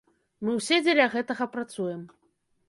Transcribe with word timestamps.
Мы 0.47 0.55
ўсе 0.59 0.79
дзеля 0.87 1.05
гэтага 1.17 1.49
працуем. 1.57 2.01